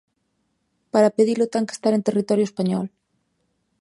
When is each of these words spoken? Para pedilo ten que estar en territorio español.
Para 0.93 1.13
pedilo 1.17 1.45
ten 1.53 1.67
que 1.67 1.75
estar 1.77 1.93
en 1.95 2.05
territorio 2.07 2.45
español. 2.49 2.85